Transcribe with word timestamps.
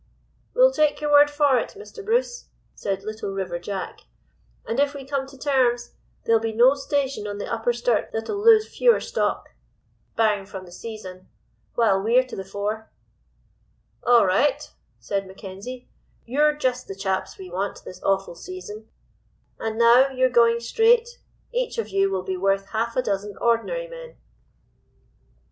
"'We'll 0.55 0.71
take 0.71 0.99
your 0.99 1.11
word 1.11 1.29
for 1.29 1.59
it, 1.59 1.75
Mr. 1.77 2.03
Bruce,' 2.03 2.45
said 2.73 3.03
Little 3.03 3.29
River 3.31 3.59
Jack; 3.59 3.99
'and, 4.65 4.79
if 4.79 4.95
we 4.95 5.05
come 5.05 5.27
to 5.27 5.37
terms, 5.37 5.91
there'll 6.23 6.41
be 6.41 6.53
no 6.55 6.73
station 6.73 7.27
on 7.27 7.37
the 7.37 7.45
Upper 7.45 7.71
Sturt 7.71 8.11
that'll 8.11 8.43
lose 8.43 8.67
fewer 8.67 8.99
stock—barrin' 8.99 10.47
from 10.47 10.65
the 10.65 10.71
season—while 10.71 12.01
we're 12.01 12.23
to 12.23 12.35
the 12.35 12.43
fore.' 12.43 12.89
"'All 14.03 14.25
right,' 14.25 14.71
said 14.99 15.27
Mackenzie, 15.27 15.87
'you're 16.25 16.55
just 16.55 16.87
the 16.87 16.95
chaps 16.95 17.37
we 17.37 17.51
want 17.51 17.83
this 17.85 18.01
awful 18.01 18.33
season; 18.33 18.87
and, 19.59 19.77
now 19.77 20.09
you're 20.09 20.29
going 20.31 20.59
straight, 20.61 21.19
each 21.51 21.77
of 21.77 21.89
you 21.89 22.09
will 22.09 22.23
be 22.23 22.35
worth 22.37 22.69
half 22.69 22.95
a 22.95 23.03
dozen 23.03 23.37
ordinary 23.37 23.87
men. 23.87 24.15